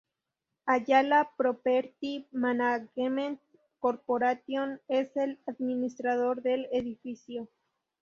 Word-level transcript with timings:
Ayala 0.65 1.29
Property 1.37 2.27
Management 2.31 3.39
Corporation 3.77 4.81
es 4.87 5.15
el 5.15 5.39
administrador 5.45 6.41
del 6.41 6.65
edificio. 6.71 7.47